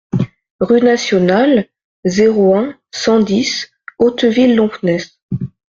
Rue 0.59 0.81
Nationale, 0.81 1.67
zéro 2.05 2.55
un, 2.57 2.75
cent 2.91 3.19
dix 3.19 3.69
Hauteville-Lompnes 3.99 4.97